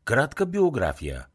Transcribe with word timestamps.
Кратка 0.06 0.46
биография 0.46 1.26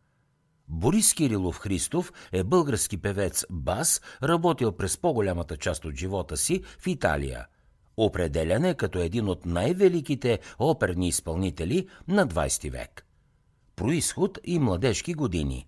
Борис 0.69 1.15
Кирилов 1.15 1.59
Христов 1.59 2.13
е 2.33 2.45
български 2.45 2.97
певец 2.97 3.45
бас, 3.51 4.01
работил 4.23 4.73
през 4.73 4.99
по-голямата 4.99 5.57
част 5.57 5.85
от 5.85 5.95
живота 5.95 6.37
си 6.37 6.63
в 6.79 6.87
Италия. 6.87 7.47
Определен 7.97 8.65
е 8.65 8.75
като 8.75 8.99
един 8.99 9.29
от 9.29 9.47
най-великите 9.47 10.39
оперни 10.59 11.09
изпълнители 11.09 11.89
на 12.09 12.27
20 12.27 12.71
век. 12.71 13.07
Происход 13.77 14.39
и 14.45 14.59
младежки 14.59 15.15
години 15.15 15.68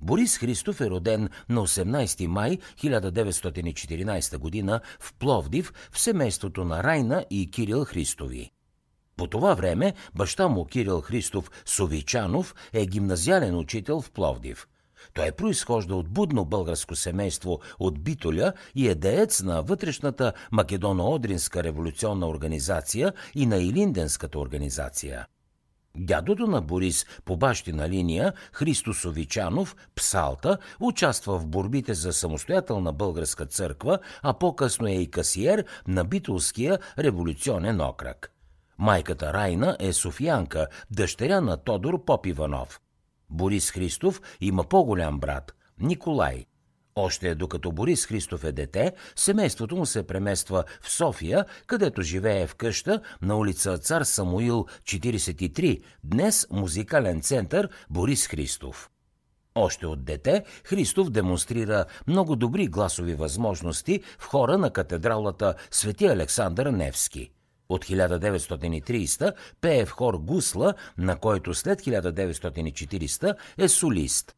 Борис 0.00 0.38
Христов 0.38 0.80
е 0.80 0.90
роден 0.90 1.28
на 1.48 1.60
18 1.60 2.26
май 2.26 2.58
1914 2.76 4.66
г. 4.66 4.80
в 5.00 5.14
Пловдив 5.14 5.72
в 5.92 5.98
семейството 5.98 6.64
на 6.64 6.84
Райна 6.84 7.24
и 7.30 7.50
Кирил 7.50 7.84
Христови. 7.84 8.50
По 9.16 9.26
това 9.26 9.54
време 9.54 9.94
баща 10.14 10.48
му 10.48 10.64
Кирил 10.64 11.00
Христов 11.00 11.50
Совичанов 11.64 12.54
е 12.72 12.86
гимназиален 12.86 13.56
учител 13.56 14.00
в 14.00 14.10
Пловдив. 14.10 14.68
Той 15.14 15.32
произхожда 15.32 15.96
от 15.96 16.08
будно 16.08 16.44
българско 16.44 16.96
семейство 16.96 17.60
от 17.78 18.00
Битоля 18.00 18.52
и 18.74 18.88
е 18.88 18.94
деец 18.94 19.42
на 19.42 19.62
вътрешната 19.62 20.32
Македоно-Одринска 20.52 21.62
революционна 21.62 22.28
организация 22.28 23.12
и 23.34 23.46
на 23.46 23.56
Илинденската 23.56 24.38
организация– 24.38 25.26
Дядото 25.96 26.46
на 26.46 26.60
Борис 26.60 27.06
по 27.24 27.36
бащина 27.36 27.88
линия, 27.88 28.32
Христо 28.52 28.94
Совичанов, 28.94 29.76
Псалта, 29.94 30.58
участва 30.80 31.38
в 31.38 31.46
борбите 31.46 31.94
за 31.94 32.12
самостоятелна 32.12 32.92
българска 32.92 33.46
църква, 33.46 33.98
а 34.22 34.34
по-късно 34.34 34.86
е 34.86 34.92
и 34.92 35.10
касиер 35.10 35.64
на 35.88 36.04
битулския 36.04 36.78
революционен 36.98 37.80
окръг. 37.80 38.32
Майката 38.78 39.32
Райна 39.32 39.76
е 39.80 39.92
Софиянка, 39.92 40.66
дъщеря 40.90 41.40
на 41.40 41.56
Тодор 41.56 42.04
Попиванов. 42.04 42.80
Борис 43.30 43.70
Христов 43.70 44.20
има 44.40 44.64
по-голям 44.64 45.20
брат– 45.20 45.54
Николай– 45.80 46.46
още 46.98 47.34
докато 47.34 47.72
Борис 47.72 48.06
Христов 48.06 48.44
е 48.44 48.52
дете, 48.52 48.92
семейството 49.16 49.76
му 49.76 49.86
се 49.86 50.06
премества 50.06 50.64
в 50.82 50.90
София, 50.90 51.44
където 51.66 52.02
живее 52.02 52.46
в 52.46 52.54
къща 52.54 53.00
на 53.22 53.36
улица 53.36 53.78
Цар 53.78 54.02
Самуил 54.02 54.66
43, 54.82 55.82
днес 56.04 56.46
музикален 56.50 57.20
център 57.20 57.68
Борис 57.90 58.26
Христов. 58.26 58.90
Още 59.54 59.86
от 59.86 60.04
дете 60.04 60.44
Христов 60.64 61.10
демонстрира 61.10 61.84
много 62.06 62.36
добри 62.36 62.66
гласови 62.66 63.14
възможности 63.14 64.02
в 64.18 64.24
хора 64.24 64.58
на 64.58 64.70
катедралата 64.70 65.54
Свети 65.70 66.06
Александър 66.06 66.66
Невски. 66.66 67.30
От 67.68 67.84
1930 67.84 69.32
пее 69.60 69.86
в 69.86 69.90
хор 69.90 70.14
Гусла, 70.14 70.74
на 70.98 71.16
който 71.16 71.54
след 71.54 71.82
1940 71.82 73.34
е 73.58 73.68
солист. 73.68 74.34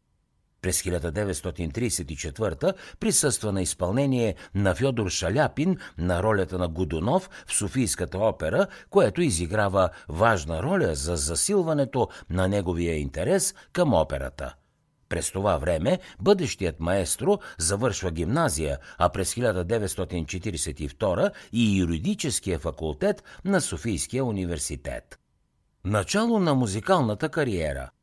През 0.63 0.83
1934 0.83 2.73
присъства 3.01 3.53
на 3.53 3.63
изпълнение 3.63 4.35
на 4.55 4.75
Фьодор 4.75 5.09
Шаляпин 5.09 5.77
на 5.99 6.23
ролята 6.23 6.59
на 6.59 6.69
Годунов 6.69 7.31
в 7.47 7.55
Софийската 7.55 8.19
опера, 8.19 8.67
което 8.91 9.23
изиграва 9.23 9.89
важна 10.09 10.63
роля 10.63 10.95
за 10.95 11.17
засилването 11.17 12.09
на 12.31 12.49
неговия 12.49 12.99
интерес 12.99 13.55
към 13.73 13.95
операта. 13.95 14.55
През 15.09 15.31
това 15.31 15.57
време 15.57 15.99
бъдещият 16.21 16.81
маестро 16.81 17.39
завършва 17.59 18.11
гимназия, 18.11 18.79
а 18.99 19.09
през 19.09 19.35
1942 19.35 21.31
и 21.53 21.79
юридическия 21.79 22.59
факултет 22.59 23.25
на 23.45 23.61
Софийския 23.61 24.25
университет. 24.25 25.19
Начало 25.85 26.41
на 26.41 26.55
музикалната 26.55 27.29
кариера– 27.29 27.91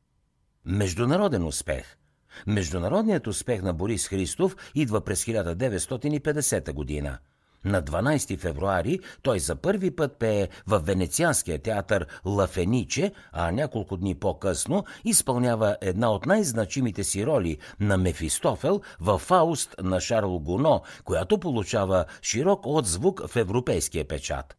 Международен 0.65 1.43
успех– 1.43 1.97
Международният 2.47 3.27
успех 3.27 3.61
на 3.61 3.73
Борис 3.73 4.07
Христов 4.07 4.55
идва 4.75 5.01
през 5.01 5.25
1950 5.25 6.73
година– 6.73 7.17
на 7.65 7.83
12 7.83 8.39
февруари 8.39 8.99
той 9.21 9.39
за 9.39 9.55
първи 9.55 9.91
път 9.91 10.19
пее 10.19 10.47
в 10.67 10.79
Венецианския 10.79 11.59
театър 11.59 12.07
Ла 12.25 12.47
Фениче, 12.47 13.11
а 13.31 13.51
няколко 13.51 13.97
дни 13.97 14.15
по-късно 14.15 14.83
изпълнява 15.05 15.77
една 15.81 16.11
от 16.11 16.25
най-значимите 16.25 17.03
си 17.03 17.25
роли 17.25 17.57
на 17.79 17.97
Мефистофел 17.97 18.81
в 18.99 19.17
Фауст 19.17 19.75
на 19.83 19.99
Шарл 19.99 20.39
Гуно, 20.39 20.81
която 21.03 21.39
получава 21.39 22.05
широк 22.21 22.61
отзвук 22.65 23.27
в 23.27 23.35
европейския 23.35 24.07
печат. 24.07 24.57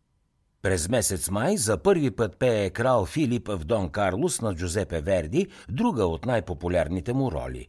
През 0.63 0.89
месец 0.89 1.31
май 1.31 1.57
за 1.57 1.79
първи 1.79 2.11
път 2.11 2.37
пее 2.39 2.71
крал 2.71 3.07
Филип 3.07 3.49
в 3.49 3.59
Дон 3.59 3.89
Карлос 3.89 4.41
на 4.41 4.55
Джузепе 4.55 5.01
Верди, 5.01 5.47
друга 5.69 6.07
от 6.07 6.27
най-популярните 6.27 7.13
му 7.13 7.33
роли. 7.33 7.69